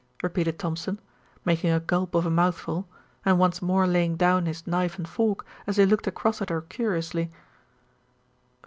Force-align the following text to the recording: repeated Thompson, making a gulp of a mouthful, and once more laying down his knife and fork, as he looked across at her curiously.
repeated 0.23 0.57
Thompson, 0.57 0.99
making 1.45 1.69
a 1.71 1.79
gulp 1.79 2.15
of 2.15 2.25
a 2.25 2.31
mouthful, 2.31 2.87
and 3.23 3.37
once 3.37 3.61
more 3.61 3.85
laying 3.85 4.15
down 4.15 4.47
his 4.47 4.65
knife 4.65 4.97
and 4.97 5.07
fork, 5.07 5.45
as 5.67 5.77
he 5.77 5.85
looked 5.85 6.07
across 6.07 6.41
at 6.41 6.49
her 6.49 6.61
curiously. 6.61 7.29